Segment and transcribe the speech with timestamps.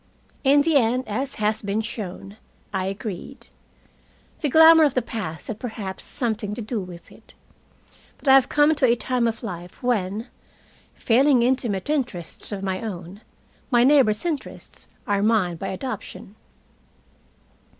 [0.43, 2.37] In the end, as has been shown,
[2.73, 3.49] I agreed.
[4.39, 7.35] The glamor of the past had perhaps something to do with it.
[8.17, 10.29] But I have come to a time of life when,
[10.95, 13.21] failing intimate interests of my own,
[13.69, 16.33] my neighbors' interests are mine by adoption.